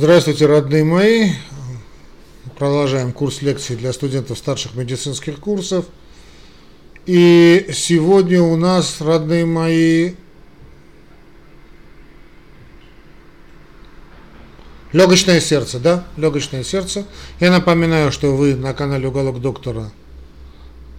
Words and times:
Здравствуйте, 0.00 0.46
родные 0.46 0.84
мои. 0.84 1.30
Продолжаем 2.56 3.10
курс 3.10 3.42
лекций 3.42 3.74
для 3.74 3.92
студентов 3.92 4.38
старших 4.38 4.76
медицинских 4.76 5.40
курсов. 5.40 5.86
И 7.04 7.68
сегодня 7.72 8.40
у 8.40 8.54
нас, 8.54 9.00
родные 9.00 9.44
мои, 9.44 10.12
легочное 14.92 15.40
сердце, 15.40 15.80
да? 15.80 16.06
Легочное 16.16 16.62
сердце. 16.62 17.04
Я 17.40 17.50
напоминаю, 17.50 18.12
что 18.12 18.36
вы 18.36 18.54
на 18.54 18.74
канале 18.74 19.08
Уголок 19.08 19.40
доктора 19.40 19.90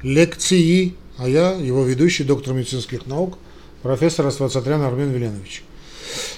лекции, 0.04 0.93
а 1.18 1.29
я 1.29 1.54
его 1.54 1.86
ведущий, 1.86 2.25
доктор 2.25 2.54
медицинских 2.54 3.05
наук, 3.05 3.38
профессор 3.81 4.27
Асвацатрян 4.27 4.81
Армен 4.81 5.11
Веленович. 5.11 5.63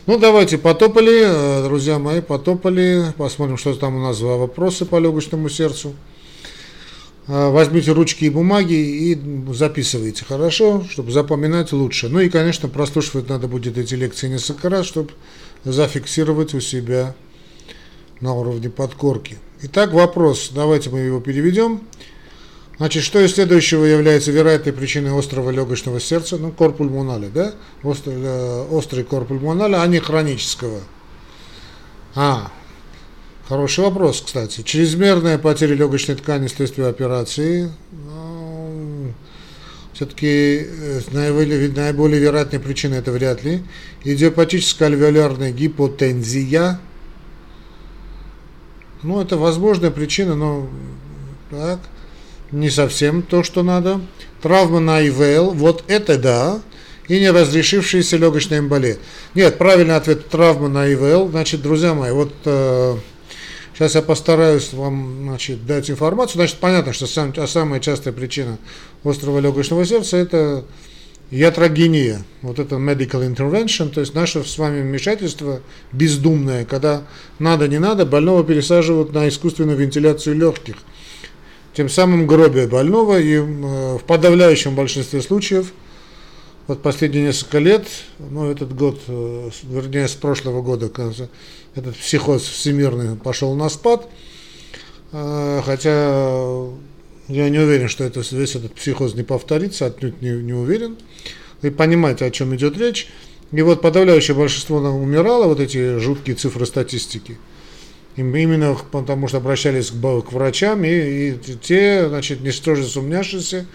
Ну, 0.07 0.17
давайте 0.17 0.57
потопали, 0.57 1.21
э, 1.23 1.63
друзья 1.63 1.99
мои, 1.99 2.21
потопали. 2.21 3.13
Посмотрим, 3.17 3.57
что 3.57 3.73
там 3.75 3.95
у 3.95 3.99
нас 3.99 4.17
за 4.17 4.25
вопросы 4.25 4.85
по 4.85 4.97
легочному 4.97 5.49
сердцу. 5.49 5.93
Э, 7.27 7.49
возьмите 7.49 7.91
ручки 7.91 8.25
и 8.25 8.29
бумаги 8.29 8.73
и 8.73 9.19
записывайте, 9.53 10.25
хорошо, 10.25 10.83
чтобы 10.89 11.11
запоминать 11.11 11.71
лучше. 11.71 12.09
Ну 12.09 12.19
и, 12.19 12.29
конечно, 12.29 12.67
прослушивать 12.67 13.29
надо 13.29 13.47
будет 13.47 13.77
эти 13.77 13.93
лекции 13.93 14.27
несколько 14.27 14.69
раз, 14.69 14.85
чтобы 14.87 15.11
зафиксировать 15.63 16.53
у 16.53 16.59
себя 16.59 17.15
на 18.19 18.33
уровне 18.33 18.69
подкорки. 18.69 19.37
Итак, 19.63 19.93
вопрос, 19.93 20.51
давайте 20.53 20.89
мы 20.89 20.99
его 20.99 21.19
переведем. 21.19 21.81
Значит, 22.77 23.03
что 23.03 23.19
из 23.19 23.33
следующего 23.33 23.85
является 23.85 24.31
вероятной 24.31 24.73
причиной 24.73 25.17
острого 25.17 25.51
легочного 25.51 25.99
сердца? 25.99 26.37
Ну, 26.37 26.51
корпульмонале, 26.51 27.29
да? 27.29 27.53
Острый, 27.83 28.15
э, 28.17 28.65
острый 28.71 29.03
корпульмонале, 29.03 29.75
а 29.75 29.85
не 29.87 29.99
хронического. 29.99 30.79
А, 32.15 32.51
хороший 33.47 33.83
вопрос, 33.83 34.23
кстати. 34.25 34.61
Чрезмерная 34.63 35.37
потеря 35.37 35.75
легочной 35.75 36.15
ткани 36.15 36.47
вследствие 36.47 36.87
операции. 36.87 37.71
Ну, 37.91 39.13
все-таки 39.93 40.65
э, 40.67 41.01
наиболее, 41.11 41.69
наиболее 41.69 42.19
вероятной 42.19 42.59
причиной 42.59 42.97
это 42.97 43.11
вряд 43.11 43.43
ли. 43.43 43.61
Идиопатическая 44.03 44.87
альвеолярная 44.87 45.51
гипотензия. 45.51 46.79
Ну, 49.03 49.21
это 49.21 49.37
возможная 49.37 49.91
причина, 49.91 50.35
но 50.35 50.67
так 51.51 51.79
не 52.51 52.69
совсем 52.69 53.21
то, 53.21 53.43
что 53.43 53.63
надо. 53.63 54.01
Травма 54.41 54.79
на 54.79 55.05
ИВЛ, 55.07 55.51
вот 55.51 55.83
это 55.87 56.17
да. 56.17 56.61
И 57.07 57.19
не 57.19 57.29
разрешившаяся 57.29 58.17
легочная 58.17 58.59
эмболия. 58.59 58.97
Нет, 59.35 59.57
правильный 59.57 59.95
ответ 59.95 60.29
травма 60.29 60.69
на 60.69 60.91
ИВЛ. 60.93 61.29
Значит, 61.29 61.61
друзья 61.61 61.93
мои, 61.93 62.11
вот 62.11 62.33
э, 62.45 62.95
сейчас 63.73 63.95
я 63.95 64.01
постараюсь 64.01 64.71
вам 64.73 65.23
значит, 65.23 65.65
дать 65.65 65.89
информацию. 65.89 66.35
Значит, 66.35 66.57
понятно, 66.57 66.93
что 66.93 67.07
сам, 67.07 67.33
а 67.37 67.47
самая 67.47 67.79
частая 67.79 68.13
причина 68.13 68.57
острого 69.03 69.39
легочного 69.39 69.85
сердца 69.85 70.17
это 70.17 70.63
ятрогения, 71.31 72.23
вот 72.41 72.59
это 72.59 72.75
medical 72.75 73.25
intervention, 73.25 73.89
то 73.89 74.01
есть 74.01 74.13
наше 74.13 74.43
с 74.43 74.57
вами 74.57 74.81
вмешательство 74.81 75.61
бездумное, 75.93 76.65
когда 76.65 77.03
надо, 77.39 77.69
не 77.69 77.79
надо, 77.79 78.05
больного 78.05 78.43
пересаживают 78.43 79.13
на 79.13 79.29
искусственную 79.29 79.77
вентиляцию 79.77 80.35
легких 80.35 80.75
тем 81.73 81.89
самым 81.89 82.27
гробя 82.27 82.67
больного, 82.67 83.19
и 83.19 83.35
э, 83.35 83.41
в 83.41 84.03
подавляющем 84.05 84.75
большинстве 84.75 85.21
случаев, 85.21 85.71
вот 86.67 86.81
последние 86.81 87.25
несколько 87.25 87.59
лет, 87.59 87.87
ну 88.19 88.49
этот 88.49 88.75
год, 88.75 88.99
э, 89.07 89.49
вернее 89.63 90.07
с 90.07 90.13
прошлого 90.13 90.61
года, 90.61 90.89
кажется, 90.89 91.29
этот 91.75 91.95
психоз 91.95 92.43
всемирный 92.43 93.15
пошел 93.15 93.55
на 93.55 93.69
спад, 93.69 94.09
э, 95.11 95.61
хотя 95.65 96.65
я 97.27 97.49
не 97.49 97.59
уверен, 97.59 97.87
что 97.87 98.03
это, 98.03 98.21
весь 98.31 98.55
этот 98.55 98.73
психоз 98.73 99.15
не 99.15 99.23
повторится, 99.23 99.85
отнюдь 99.85 100.21
не, 100.21 100.31
не 100.31 100.53
уверен. 100.53 100.97
Вы 101.61 101.71
понимаете, 101.71 102.25
о 102.25 102.31
чем 102.31 102.53
идет 102.55 102.77
речь. 102.77 103.07
И 103.51 103.61
вот 103.61 103.81
подавляющее 103.81 104.35
большинство 104.35 104.77
умирало, 104.77 105.45
вот 105.45 105.59
эти 105.59 105.99
жуткие 105.99 106.35
цифры 106.35 106.65
статистики– 106.65 107.37
Именно 108.17 108.77
потому 108.91 109.27
что 109.27 109.37
обращались 109.37 109.89
к, 109.89 109.93
к 109.93 110.33
врачам, 110.33 110.83
и, 110.83 110.89
и 111.29 111.39
те, 111.61 112.07
значит, 112.09 112.41
не 112.41 112.51
строже 112.51 112.83
сумняшися, 112.83 113.65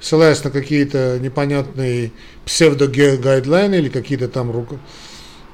ссылаясь 0.00 0.44
на 0.44 0.50
какие-то 0.50 1.18
непонятные 1.20 2.12
псевдо-гайдлайны 2.44 3.76
или 3.76 3.88
какие-то 3.88 4.28
там 4.28 4.50
руко- 4.50 4.78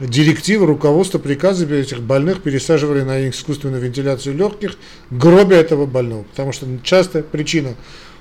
директивы, 0.00 0.66
руководство, 0.66 1.18
приказы 1.18 1.66
этих 1.72 2.00
больных 2.00 2.42
пересаживали 2.42 3.02
на 3.02 3.28
искусственную 3.28 3.80
вентиляцию 3.80 4.36
легких, 4.36 4.76
гробя 5.10 5.56
этого 5.56 5.86
больного. 5.86 6.24
Потому 6.24 6.52
что 6.52 6.66
часто 6.82 7.22
причина 7.22 7.74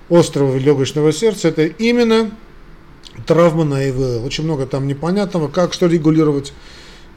острого 0.09 0.58
легочного 0.58 1.12
сердца 1.12 1.48
это 1.48 1.64
именно 1.64 2.32
травма 3.26 3.64
на 3.64 3.90
ИВЛ. 3.90 4.26
Очень 4.26 4.44
много 4.44 4.66
там 4.66 4.88
непонятного, 4.88 5.48
как 5.48 5.74
что 5.74 5.88
регулировать 5.88 6.53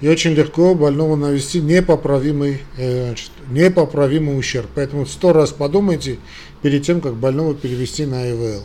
и 0.00 0.08
очень 0.08 0.32
легко 0.32 0.74
больному 0.74 1.16
навести 1.16 1.60
непоправимый, 1.60 2.58
э, 2.76 3.06
значит, 3.06 3.30
непоправимый 3.48 4.38
ущерб. 4.38 4.68
Поэтому 4.74 5.06
сто 5.06 5.32
раз 5.32 5.52
подумайте 5.52 6.18
перед 6.62 6.82
тем, 6.82 7.00
как 7.00 7.14
больного 7.14 7.54
перевести 7.54 8.06
на 8.06 8.30
ИВЛ. 8.30 8.64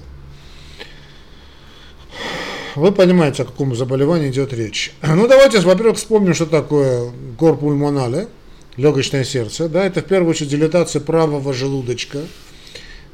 Вы 2.75 2.91
понимаете, 2.91 3.43
о 3.43 3.45
каком 3.45 3.75
заболевании 3.75 4.29
идет 4.29 4.53
речь. 4.53 4.93
Ну, 5.01 5.27
давайте, 5.27 5.59
во-первых, 5.59 5.97
вспомним, 5.97 6.33
что 6.33 6.45
такое 6.45 7.11
корпульмонале, 7.37 8.27
легочное 8.77 9.23
сердце. 9.23 9.69
Да, 9.69 9.85
это 9.85 10.01
в 10.01 10.05
первую 10.05 10.31
очередь 10.31 10.51
дилатация 10.51 11.01
правого 11.01 11.53
желудочка, 11.53 12.19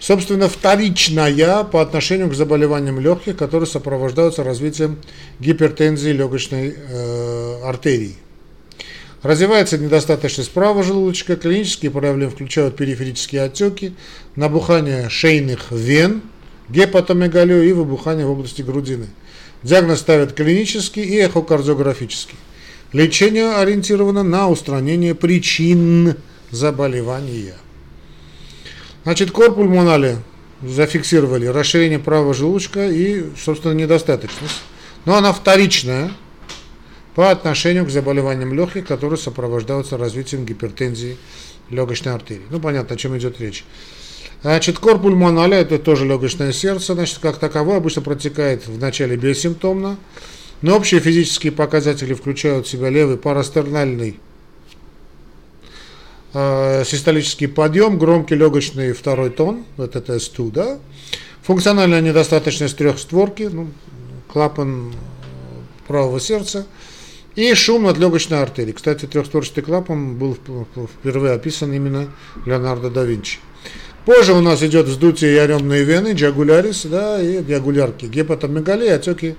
собственно, 0.06 0.48
вторичная 0.48 1.64
по 1.64 1.82
отношению 1.82 2.30
к 2.30 2.36
заболеваниям 2.36 3.00
легких, 3.00 3.38
которые 3.38 3.66
сопровождаются 3.66 4.44
развитием 4.44 4.98
гипертензии 5.40 6.10
легочной 6.10 6.76
э, 6.78 7.62
артерии. 7.64 8.16
Развивается 9.24 9.80
недостаточность 9.80 10.52
правого 10.52 10.84
желудочка, 10.84 11.36
клинические 11.36 11.90
проблемы 11.90 12.30
включают 12.30 12.76
периферические 12.76 13.42
отеки, 13.42 13.96
набухание 14.36 15.10
шейных 15.10 15.72
вен, 15.72 16.22
гепатомегалию 16.70 17.68
и 17.68 17.72
выбухание 17.72 18.28
в 18.28 18.32
области 18.32 18.62
грудины. 18.62 19.08
Диагноз 19.64 20.02
ставят 20.02 20.34
клинический 20.34 21.02
и 21.02 21.18
эхокардиографический. 21.18 22.38
Лечение 22.94 23.56
ориентировано 23.56 24.22
на 24.22 24.50
устранение 24.50 25.16
причин 25.16 26.14
заболевания. 26.52 27.56
Значит, 29.06 29.30
корпульмонале 29.30 30.18
зафиксировали 30.64 31.46
расширение 31.46 32.00
правого 32.00 32.34
желудочка 32.34 32.90
и, 32.90 33.24
собственно, 33.38 33.74
недостаточность. 33.74 34.64
Но 35.06 35.16
она 35.16 35.32
вторичная 35.32 36.12
по 37.14 37.30
отношению 37.30 37.86
к 37.86 37.92
заболеваниям 37.92 38.52
легких, 38.56 38.88
которые 38.88 39.20
сопровождаются 39.20 40.00
развитием 40.00 40.44
гипертензии 40.44 41.18
легочной 41.70 42.16
артерии. 42.16 42.42
Ну, 42.50 42.60
понятно, 42.60 42.96
о 42.96 42.98
чем 42.98 43.16
идет 43.16 43.40
речь. 43.40 43.64
Значит, 44.42 44.80
корпульмонале– 44.80 45.58
это 45.58 45.78
тоже 45.78 46.06
легочное 46.06 46.52
сердце, 46.52 46.96
значит, 46.96 47.20
как 47.20 47.38
таковое 47.38 47.78
обычно 47.78 48.02
протекает 48.02 48.68
в 48.68 48.80
начале 48.80 49.18
бессимптомно, 49.18 49.98
но 50.64 50.76
общие 50.76 51.00
физические 51.00 51.52
показатели 51.52 52.16
включают 52.16 52.66
в 52.66 52.70
себя 52.72 52.90
левый 52.90 53.18
парастернальный 53.18 54.20
систолический 56.35 57.47
подъем, 57.47 57.97
громкий 57.97 58.35
легочный 58.35 58.91
второй 58.91 59.29
тон, 59.29 59.63
это 59.78 60.00
ТС2, 60.00 60.51
да, 60.51 60.79
функциональная 61.41 62.01
недостаточность 62.01 62.75
трехстворки, 62.75 63.44
ну, 63.44 63.69
клапан 64.28 64.94
правого 65.88 66.19
сердца, 66.19 66.66
и 67.35 67.53
шум 67.53 67.84
над 67.84 67.97
легочной 67.97 68.41
артерией. 68.41 68.74
Кстати, 68.74 69.06
трехстворчатый 69.06 69.63
клапан 69.63 70.18
был 70.18 70.38
впервые 71.00 71.34
описан 71.34 71.72
именно 71.72 72.10
Леонардо 72.45 72.89
да 72.89 73.04
Винчи. 73.04 73.39
Позже 74.06 74.33
у 74.33 74.42
нас 74.42 74.62
идет 74.62 74.88
вздутие 74.88 75.36
яремной 75.36 75.83
вены, 75.83 76.13
джагулярис, 76.13 76.86
да, 76.86 77.21
и 77.21 77.42
диагулярки, 77.44 78.06
гепатомегалия, 78.06 78.95
отеки 78.95 79.36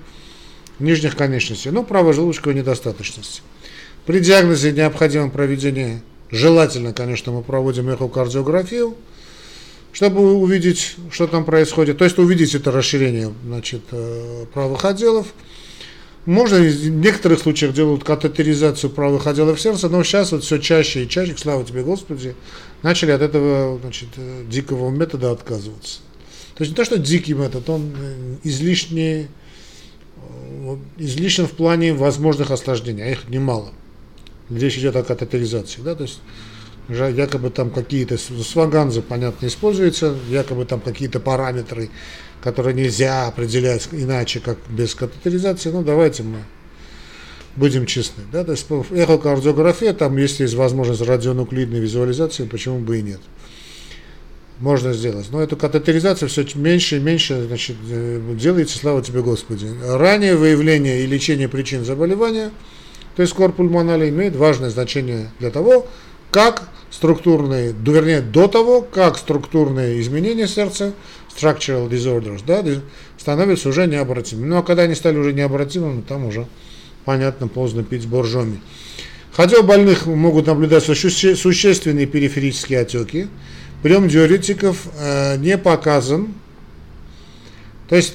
нижних 0.79 1.15
конечностей, 1.15 1.69
ну, 1.69 1.83
правожелудочковой 1.83 2.55
недостаточности. 2.55 3.41
При 4.05 4.19
диагнозе 4.19 4.71
необходимо 4.71 5.29
проведение 5.29 6.01
Желательно, 6.29 6.93
конечно, 6.93 7.31
мы 7.31 7.41
проводим 7.41 7.89
эхокардиографию, 7.89 8.95
чтобы 9.93 10.33
увидеть, 10.33 10.95
что 11.11 11.27
там 11.27 11.45
происходит. 11.45 11.97
То 11.97 12.03
есть 12.03 12.17
увидеть 12.19 12.53
это 12.53 12.71
расширение 12.71 13.33
значит, 13.45 13.81
э, 13.91 14.45
правых 14.53 14.83
отделов. 14.83 15.27
Можно 16.25 16.57
в 16.57 16.89
некоторых 16.89 17.39
случаях 17.39 17.73
делают 17.73 18.03
катетеризацию 18.03 18.89
правых 18.89 19.25
отделов 19.27 19.61
сердца, 19.61 19.87
но 19.87 20.03
сейчас 20.03 20.33
вот 20.33 20.43
все 20.43 20.57
чаще 20.57 21.05
и 21.05 21.09
чаще, 21.09 21.33
слава 21.37 21.63
тебе 21.63 21.83
Господи, 21.83 22.35
начали 22.83 23.11
от 23.11 23.21
этого 23.21 23.79
значит, 23.79 24.09
э, 24.17 24.43
дикого 24.49 24.89
метода 24.89 25.31
отказываться. 25.31 25.99
То 26.55 26.63
есть 26.63 26.71
не 26.71 26.75
то, 26.75 26.83
что 26.83 26.97
дикий 26.97 27.33
метод, 27.33 27.69
он 27.69 27.93
э, 27.97 28.35
излишне, 28.43 29.29
излишен 30.97 31.47
в 31.47 31.51
плане 31.51 31.93
возможных 31.93 32.51
осложнений, 32.51 33.03
а 33.03 33.11
их 33.11 33.29
немало. 33.29 33.71
Речь 34.49 34.77
идет 34.77 34.95
о 34.95 35.03
катетеризации, 35.03 35.81
да, 35.81 35.95
то 35.95 36.03
есть 36.03 36.19
якобы 36.89 37.49
там 37.49 37.69
какие-то 37.69 38.17
сваганзы, 38.17 39.01
понятно, 39.01 39.47
используются, 39.47 40.15
якобы 40.29 40.65
там 40.65 40.79
какие-то 40.79 41.19
параметры, 41.19 41.89
которые 42.41 42.73
нельзя 42.73 43.27
определять 43.27 43.89
иначе, 43.91 44.39
как 44.39 44.57
без 44.69 44.95
катетеризации, 44.95 45.69
ну 45.69 45.83
давайте 45.83 46.23
мы 46.23 46.39
будем 47.55 47.85
честны, 47.85 48.23
да, 48.31 48.43
то 48.43 48.51
есть 48.51 48.67
эхокардиография, 48.69 49.93
там 49.93 50.15
если 50.17 50.43
есть 50.43 50.55
возможность 50.55 51.01
радионуклидной 51.01 51.79
визуализации, 51.79 52.45
почему 52.45 52.79
бы 52.79 52.99
и 52.99 53.01
нет. 53.01 53.19
Можно 54.59 54.91
сделать. 54.93 55.27
Но 55.31 55.39
эту 55.39 55.55
катетеризацию 55.55 56.29
все 56.29 56.43
меньше 56.55 56.97
и 56.97 56.99
меньше 56.99 57.43
значит, 57.45 57.75
э, 57.91 58.19
делается, 58.39 58.79
слава 58.79 59.03
тебе 59.03 59.21
Господи. 59.21 59.67
Раннее 59.85 60.35
выявление 60.35 61.03
и 61.03 61.05
лечение 61.05 61.47
причин 61.47 61.85
заболевания, 61.85 62.49
то 63.17 63.23
есть 63.23 63.33
корпульмонали, 63.33 64.09
имеет 64.09 64.35
важное 64.35 64.69
значение 64.69 65.31
для 65.39 65.49
того, 65.49 65.87
как 66.29 66.69
структурные, 66.91 67.73
вернее, 67.73 68.21
до 68.21 68.47
того, 68.47 68.81
как 68.83 69.17
структурные 69.17 69.99
изменения 70.01 70.47
сердца, 70.47 70.93
structural 71.35 71.89
disorders, 71.89 72.43
да, 72.45 72.63
становятся 73.17 73.69
уже 73.69 73.87
необратимыми. 73.87 74.49
Ну, 74.49 74.57
а 74.57 74.63
когда 74.63 74.83
они 74.83 74.93
стали 74.93 75.17
уже 75.17 75.33
необратимыми, 75.33 76.01
там 76.01 76.25
уже, 76.25 76.45
понятно, 77.05 77.47
поздно 77.47 77.83
пить 77.83 78.07
боржоми. 78.07 78.61
Хотя 79.33 79.61
у 79.61 79.63
больных 79.63 80.05
могут 80.05 80.45
наблюдаться 80.45 80.93
существенные 80.93 82.05
периферические 82.05 82.81
отеки, 82.81 83.29
прием 83.81 84.07
диуретиков 84.07 84.77
э, 84.95 85.37
не 85.37 85.57
показан. 85.57 86.35
То 87.89 87.95
есть, 87.95 88.13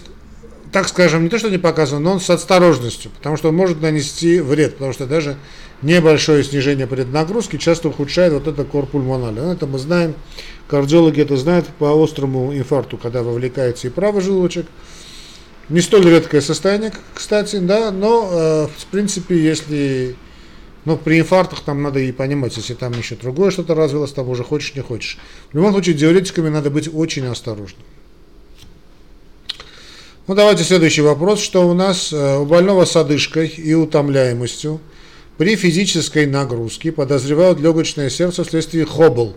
так 0.73 0.89
скажем, 0.89 1.25
не 1.25 1.29
то, 1.29 1.39
что 1.39 1.51
не 1.51 1.59
показан, 1.59 2.03
но 2.03 2.13
он 2.13 2.21
с 2.21 2.31
осторожностью, 2.31 3.11
потому 3.11 3.37
что 3.37 3.51
он 3.51 3.57
может 3.57 3.83
нанести 3.83 4.41
вред, 4.41 4.73
потому 4.75 4.95
что 4.95 5.07
даже 5.07 5.37
небольшое 5.83 6.43
снижение 6.43 6.87
преднагрузки 6.87 7.59
часто 7.59 7.89
ухудшает 7.89 8.33
вот 8.33 8.49
это 8.49 8.65
корпульмональ. 8.65 9.35
Ну, 9.35 9.53
это 9.53 9.67
мы 9.67 9.79
знаем, 9.79 10.15
кардиологи 10.69 11.21
это 11.21 11.37
знают 11.37 11.67
по 11.79 12.03
острому 12.03 12.57
инфаркту, 12.57 12.97
когда 12.97 13.23
вовлекается 13.23 13.89
и 13.89 13.91
правый 13.91 14.23
желудочек. 14.23 14.67
Не 15.69 15.81
столь 15.81 16.09
редкое 16.09 16.41
состояние, 16.41 16.93
кстати, 17.15 17.57
да, 17.57 17.91
но 17.91 18.29
э, 18.33 18.67
в 18.77 18.87
принципе, 18.87 19.37
если 19.39 20.17
но 20.85 20.97
при 20.97 21.21
инфарктах 21.21 21.61
там 21.61 21.83
надо 21.83 22.01
и 22.01 22.11
понимать, 22.11 22.57
если 22.57 22.75
там 22.75 22.93
еще 22.93 23.15
другое 23.15 23.51
что-то 23.51 23.75
развилось, 23.75 24.13
там 24.13 24.29
уже 24.29 24.43
хочешь, 24.43 24.75
не 24.75 24.83
хочешь. 24.83 25.19
В 25.53 25.57
любом 25.57 25.73
случае, 25.73 25.95
диуретиками 25.95 26.49
надо 26.49 26.71
быть 26.71 26.93
очень 26.93 27.27
осторожным. 27.27 27.83
Ну, 30.33 30.37
давайте 30.37 30.65
следующий 30.65 31.03
вопрос. 31.03 31.43
Что 31.43 31.69
у 31.69 31.75
нас 31.75 32.11
э, 32.11 32.39
у 32.39 32.47
больного 32.47 32.87
с 32.87 32.97
одышкой 32.97 33.49
и 33.49 33.75
утомляемостью 33.75 34.81
при 35.37 35.57
физической 35.57 36.25
нагрузке 36.25 36.91
подозревают 36.91 37.61
легочное 37.61 38.09
сердце 38.09 38.43
вследствие 38.43 38.87
хобл. 38.87 39.37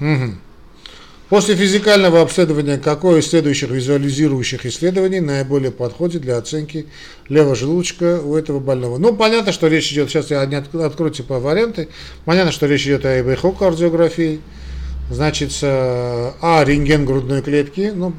Угу. 0.00 0.32
После 1.28 1.54
физикального 1.54 2.20
обследования, 2.20 2.78
какое 2.78 3.20
из 3.20 3.28
следующих 3.28 3.70
визуализирующих 3.70 4.66
исследований 4.66 5.20
наиболее 5.20 5.70
подходит 5.70 6.22
для 6.22 6.38
оценки 6.38 6.86
левого 7.28 7.54
желудочка 7.54 8.20
у 8.22 8.34
этого 8.34 8.58
больного? 8.58 8.98
Ну, 8.98 9.14
понятно, 9.14 9.52
что 9.52 9.68
речь 9.68 9.92
идет, 9.92 10.10
сейчас 10.10 10.32
я 10.32 10.44
не 10.46 10.56
открою 10.56 11.12
типа 11.12 11.38
варианты, 11.38 11.90
понятно, 12.24 12.50
что 12.50 12.66
речь 12.66 12.86
идет 12.86 13.04
о 13.04 13.10
эхокардиографии, 13.10 14.40
значит, 15.10 15.52
а, 15.62 16.64
рентген 16.64 17.04
грудной 17.04 17.42
клетки, 17.42 17.92
ну, 17.94 18.12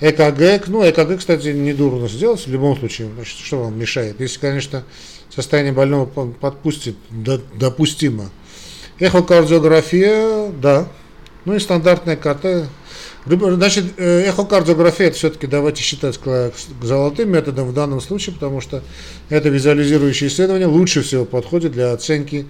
э, 0.00 0.10
ЭКГ, 0.10 0.68
ну, 0.68 0.88
ЭКГ, 0.88 1.18
кстати, 1.18 1.48
не 1.48 1.72
дурно 1.72 2.08
сделать 2.08 2.46
в 2.46 2.50
любом 2.50 2.76
случае, 2.78 3.08
значит, 3.14 3.38
что 3.38 3.64
вам 3.64 3.78
мешает? 3.78 4.20
Если, 4.20 4.38
конечно, 4.38 4.84
состояние 5.34 5.72
больного 5.72 6.06
подпустит, 6.06 6.96
допустимо. 7.10 8.30
Эхокардиография, 8.98 10.50
да, 10.50 10.88
ну 11.44 11.54
и 11.54 11.60
стандартная 11.60 12.16
КТ. 12.16 12.68
Значит, 13.24 13.84
э, 13.98 14.28
эхокардиография 14.28 15.08
это 15.08 15.16
все-таки 15.16 15.46
давайте 15.46 15.82
считать 15.82 16.18
золотым 16.82 17.30
методом 17.30 17.68
в 17.68 17.74
данном 17.74 18.00
случае, 18.00 18.34
потому 18.34 18.60
что 18.60 18.82
это 19.28 19.48
визуализирующее 19.48 20.28
исследование 20.28 20.66
лучше 20.66 21.02
всего 21.02 21.24
подходит 21.24 21.72
для 21.72 21.92
оценки 21.92 22.46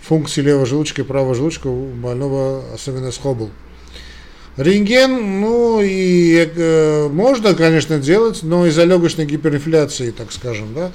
функции 0.00 0.42
левого 0.42 0.66
желудочка 0.66 1.02
и 1.02 1.04
правого 1.04 1.34
желудочка 1.34 1.68
у 1.68 1.86
больного, 1.86 2.62
особенно 2.74 3.12
с 3.12 3.18
Хоббл. 3.18 3.50
Рентген, 4.56 5.40
ну 5.40 5.80
и 5.80 6.50
э, 6.52 7.08
можно, 7.08 7.54
конечно, 7.54 7.98
делать, 7.98 8.42
но 8.42 8.66
из-за 8.66 8.84
легочной 8.84 9.24
гиперинфляции, 9.24 10.10
так 10.10 10.32
скажем, 10.32 10.74
да, 10.74 10.90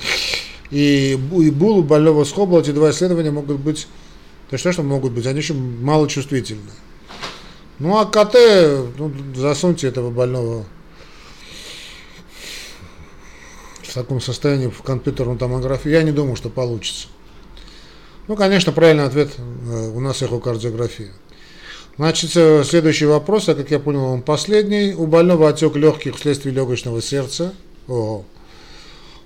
и, 0.70 1.14
и 1.14 1.50
был 1.50 1.78
у 1.78 1.84
больного 1.84 2.26
с 2.26 2.32
Хоббл 2.34 2.60
эти 2.60 2.72
два 2.72 2.92
исследования 2.92 3.32
могут 3.32 3.60
быть, 3.60 3.88
то 4.50 4.56
есть 4.56 4.66
то, 4.66 4.74
что 4.74 4.84
могут 4.84 5.14
быть, 5.14 5.26
они 5.26 5.38
еще 5.38 5.54
мало 5.54 6.10
чувствительны. 6.10 6.72
Ну 7.80 7.98
а 7.98 8.06
КТ, 8.06 8.36
ну, 8.98 9.12
засуньте 9.36 9.88
этого 9.88 10.12
больного 10.12 10.66
в 13.82 13.94
таком 13.94 14.20
состоянии 14.20 14.68
в 14.68 14.82
компьютерную 14.82 15.38
томографию, 15.38 15.94
я 15.94 16.04
не 16.04 16.12
думаю, 16.12 16.36
что 16.36 16.50
получится. 16.50 17.08
Ну, 18.28 18.36
конечно, 18.36 18.72
правильный 18.72 19.06
ответ 19.06 19.32
э, 19.38 19.92
у 19.94 20.00
нас 20.00 20.22
эхокардиография. 20.22 21.10
Значит, 21.98 22.32
э, 22.36 22.64
следующий 22.64 23.06
вопрос, 23.06 23.50
а 23.50 23.56
как 23.56 23.70
я 23.70 23.80
понял, 23.80 24.06
он 24.06 24.22
последний. 24.22 24.94
У 24.94 25.06
больного 25.08 25.50
отек 25.50 25.76
легких 25.76 26.16
вследствие 26.16 26.56
легочного 26.56 27.02
сердца. 27.02 27.54
Ого. 27.88 28.26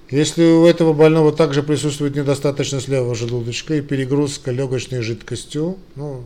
Если 0.09 0.43
у 0.43 0.65
этого 0.65 0.93
больного 0.93 1.31
также 1.31 1.63
присутствует 1.63 2.15
недостаточность 2.15 2.87
левого 2.87 3.13
желудочка 3.13 3.75
и 3.75 3.81
перегрузка 3.81 4.51
легочной 4.51 5.01
жидкостью, 5.01 5.77
ну, 5.95 6.23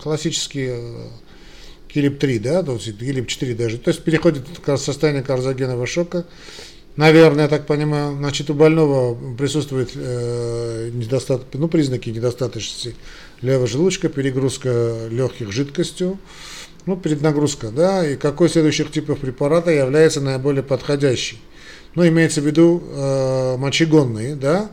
классический 0.00 0.68
э, 0.70 1.06
Килип 1.88 2.18
3, 2.18 2.38
да, 2.38 2.62
Килип 2.62 3.26
4 3.26 3.54
даже, 3.54 3.78
то 3.78 3.88
есть 3.90 4.02
переходит 4.02 4.44
в 4.64 4.76
состояние 4.78 5.22
карзогенового 5.22 5.86
шока, 5.86 6.24
наверное, 6.98 7.44
я 7.44 7.48
так 7.48 7.66
понимаю, 7.66 8.16
значит, 8.16 8.50
у 8.50 8.54
больного 8.54 9.16
присутствует 9.36 9.92
э, 9.94 10.90
недостаток, 10.92 11.46
ну, 11.54 11.68
признаки 11.68 12.10
недостаточности. 12.10 12.96
Левого 13.40 13.68
желудочка, 13.68 14.08
перегрузка 14.08 15.06
легких 15.08 15.52
жидкостью, 15.52 16.18
ну, 16.86 16.96
переднагрузка, 16.96 17.70
да, 17.70 18.04
и 18.04 18.16
какой 18.16 18.48
следующих 18.48 18.90
типов 18.90 19.20
препарата 19.20 19.70
является 19.70 20.20
наиболее 20.20 20.64
подходящий. 20.64 21.40
Ну, 21.94 22.06
имеется 22.06 22.40
в 22.40 22.46
виду 22.46 22.82
э, 22.84 23.56
мочегонные, 23.56 24.34
да, 24.34 24.70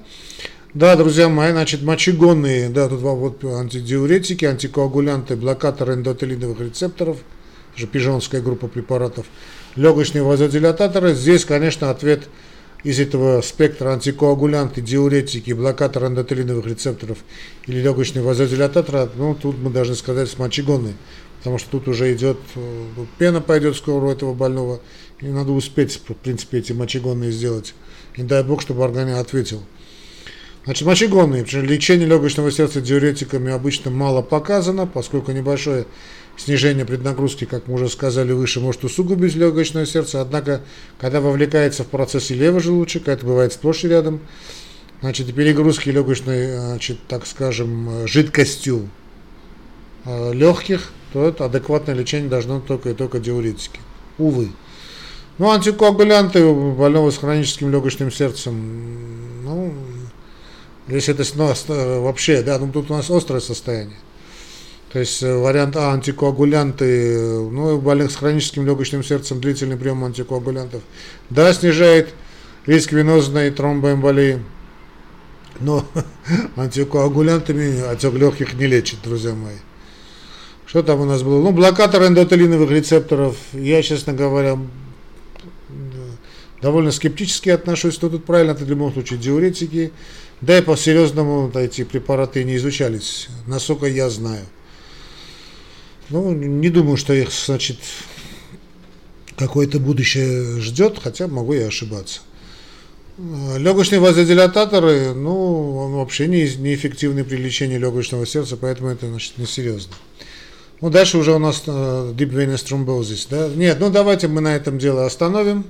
да, 0.73 0.95
друзья 0.95 1.29
мои, 1.29 1.51
значит, 1.51 1.83
мочегонные, 1.83 2.69
да, 2.69 2.89
тут 2.89 3.01
вот 3.01 3.43
антидиуретики, 3.45 4.45
антикоагулянты, 4.45 5.35
блокаторы 5.35 5.93
эндотелиновых 5.93 6.59
рецепторов, 6.59 7.19
же 7.75 7.85
пижонская 7.85 8.41
группа 8.41 8.67
препаратов, 8.67 9.27
легочные 9.75 10.23
вазодилататоры. 10.23 11.13
Здесь, 11.13 11.45
конечно, 11.45 11.89
ответ 11.89 12.27
из 12.83 12.99
этого 12.99 13.41
спектра 13.41 13.89
антикоагулянты, 13.93 14.81
диуретики, 14.81 15.53
блокатор 15.53 16.05
эндотелиновых 16.05 16.67
рецепторов 16.67 17.17
или 17.65 17.79
легочные 17.79 18.23
вазодилататоры, 18.23 19.09
ну, 19.15 19.33
тут 19.33 19.57
мы 19.57 19.71
должны 19.71 19.95
сказать 19.95 20.29
с 20.29 20.37
мочегонные, 20.37 20.93
потому 21.39 21.57
что 21.57 21.71
тут 21.71 21.87
уже 21.87 22.13
идет, 22.13 22.37
э, 22.55 22.85
пена 23.17 23.41
пойдет 23.41 23.75
скоро 23.75 24.05
у 24.05 24.11
этого 24.11 24.35
больного, 24.35 24.81
и 25.19 25.25
надо 25.25 25.51
успеть, 25.51 25.99
в 26.07 26.13
принципе, 26.13 26.59
эти 26.59 26.73
мочегонные 26.73 27.31
сделать. 27.31 27.73
Не 28.17 28.23
дай 28.23 28.43
бог, 28.43 28.61
чтобы 28.61 28.85
организм 28.85 29.17
ответил. 29.17 29.63
Значит, 30.65 30.87
мочегонные, 30.87 31.43
лечение 31.43 32.07
легочного 32.07 32.51
сердца 32.51 32.81
диуретиками 32.81 33.51
обычно 33.51 33.91
мало 33.91 34.21
показано, 34.21 34.87
поскольку 34.87 35.31
небольшое 35.31 35.85
снижение 36.37 36.85
преднагрузки, 36.85 37.45
как 37.45 37.67
мы 37.67 37.75
уже 37.75 37.89
сказали 37.89 38.31
выше, 38.31 38.59
может 38.59 38.83
усугубить 38.83 39.35
легочное 39.35 39.85
сердце, 39.85 40.21
однако, 40.21 40.61
когда 40.99 41.21
вовлекается 41.21 41.83
в 41.83 41.87
процессе 41.87 42.33
левого 42.33 42.59
желудочка, 42.59 43.11
это 43.11 43.25
бывает 43.25 43.53
сплошь 43.53 43.83
и 43.83 43.87
рядом, 43.87 44.19
значит, 45.01 45.33
перегрузки 45.33 45.89
легочной, 45.89 46.57
значит, 46.57 46.99
так 47.07 47.25
скажем, 47.25 48.07
жидкостью 48.07 48.89
э, 50.05 50.33
легких, 50.33 50.91
то 51.13 51.25
это 51.25 51.45
адекватное 51.45 51.95
лечение 51.95 52.29
должно 52.29 52.59
только 52.59 52.89
и 52.89 52.93
только 52.93 53.19
диуретики. 53.19 53.79
Увы. 54.17 54.51
Ну, 55.37 55.51
антикоагулянты 55.51 56.45
у 56.45 56.71
больного 56.71 57.11
с 57.11 57.17
хроническим 57.17 57.71
легочным 57.71 58.11
сердцем, 58.11 59.43
ну, 59.43 59.73
если 60.87 61.13
это 61.13 61.23
ну, 61.35 62.01
вообще, 62.01 62.41
да, 62.41 62.59
ну 62.59 62.71
тут 62.71 62.91
у 62.91 62.93
нас 62.93 63.09
острое 63.09 63.41
состояние. 63.41 63.97
То 64.95 64.99
есть 64.99 65.21
э, 65.23 65.37
вариант 65.37 65.75
А 65.75 65.91
антикоагулянты, 65.91 67.19
ну, 67.51 67.75
у 67.75 67.81
больных 67.81 68.11
с 68.11 68.15
хроническим 68.15 68.65
легочным 68.65 69.03
сердцем 69.03 69.41
длительный 69.41 69.75
прием 69.75 70.01
антикоагулянтов, 70.05 70.83
да, 71.29 71.51
снижает 71.51 72.13
риск 72.65 72.93
венозной 72.93 73.51
тромбоэмболии, 73.51 74.41
но 75.59 75.85
антикоагулянтами 76.55 77.81
отек 77.91 78.13
легких 78.13 78.53
не 78.53 78.67
лечит, 78.67 78.99
друзья 79.03 79.33
мои. 79.33 79.57
Что 80.65 80.81
там 80.81 81.01
у 81.01 81.05
нас 81.05 81.23
было? 81.23 81.41
Ну, 81.41 81.51
блокатор 81.51 82.01
эндотелиновых 82.03 82.71
рецепторов, 82.71 83.35
я, 83.51 83.81
честно 83.81 84.13
говоря, 84.13 84.57
довольно 86.61 86.93
скептически 86.93 87.49
отношусь, 87.49 87.97
то 87.97 88.09
тут 88.09 88.23
правильно, 88.23 88.51
это 88.51 88.63
в 88.63 88.69
любом 88.69 88.93
случае 88.93 89.19
диуретики. 89.19 89.91
Да 90.39 90.57
и 90.57 90.61
по-серьезному 90.61 91.51
эти 91.53 91.83
препараты 91.83 92.45
не 92.45 92.55
изучались, 92.55 93.27
насколько 93.45 93.87
я 93.87 94.09
знаю. 94.09 94.45
Ну, 96.09 96.31
не 96.33 96.69
думаю, 96.69 96.97
что 96.97 97.13
их, 97.13 97.31
значит, 97.31 97.77
какое-то 99.37 99.79
будущее 99.79 100.59
ждет, 100.61 100.99
хотя 101.01 101.27
могу 101.27 101.53
и 101.53 101.59
ошибаться. 101.59 102.21
Легочные 103.17 103.99
вазодилататоры, 103.99 105.13
ну, 105.13 105.97
вообще 105.97 106.27
не, 106.27 106.43
неэффективны 106.57 107.23
при 107.23 107.37
лечении 107.37 107.77
легочного 107.77 108.25
сердца, 108.25 108.57
поэтому 108.57 108.89
это, 108.89 109.07
значит, 109.07 109.37
несерьезно. 109.37 109.93
Ну, 110.81 110.89
дальше 110.89 111.17
уже 111.17 111.31
у 111.31 111.39
нас 111.39 111.63
uh, 111.65 112.13
deep 112.13 112.31
venous 112.31 112.65
thrombosis, 112.65 113.27
да? 113.29 113.47
Нет, 113.47 113.79
ну 113.79 113.89
давайте 113.89 114.27
мы 114.27 114.41
на 114.41 114.53
этом 114.55 114.77
дело 114.77 115.05
остановим. 115.05 115.63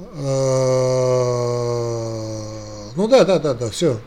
Uh, 0.00 0.98
ну 2.96 3.06
да, 3.06 3.24
да, 3.24 3.38
да, 3.38 3.54
да, 3.54 3.70
все. 3.70 4.00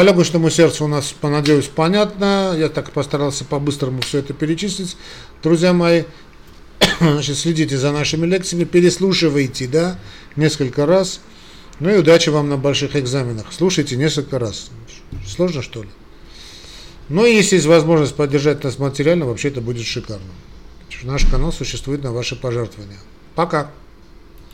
По 0.00 0.02
легочному 0.02 0.48
сердцу 0.48 0.86
у 0.86 0.88
нас, 0.88 1.12
понадеюсь, 1.20 1.66
понятно. 1.66 2.54
Я 2.56 2.70
так 2.70 2.90
постарался 2.90 3.44
по-быстрому 3.44 4.00
все 4.00 4.20
это 4.20 4.32
перечислить. 4.32 4.96
Друзья 5.42 5.74
мои, 5.74 6.04
значит, 7.00 7.36
следите 7.36 7.76
за 7.76 7.92
нашими 7.92 8.24
лекциями, 8.24 8.64
переслушивайте, 8.64 9.68
да, 9.68 9.98
несколько 10.36 10.86
раз. 10.86 11.20
Ну 11.80 11.90
и 11.90 11.98
удачи 11.98 12.30
вам 12.30 12.48
на 12.48 12.56
больших 12.56 12.96
экзаменах. 12.96 13.48
Слушайте 13.52 13.96
несколько 13.96 14.38
раз. 14.38 14.70
Сложно, 15.28 15.60
что 15.60 15.82
ли? 15.82 15.90
Ну 17.10 17.26
и 17.26 17.34
если 17.34 17.56
есть 17.56 17.66
возможность 17.66 18.14
поддержать 18.14 18.64
нас 18.64 18.78
материально, 18.78 19.26
вообще 19.26 19.48
это 19.48 19.60
будет 19.60 19.84
шикарно. 19.84 20.32
Наш 21.02 21.26
канал 21.26 21.52
существует 21.52 22.02
на 22.02 22.12
ваши 22.12 22.36
пожертвования. 22.36 23.00
Пока! 23.34 23.70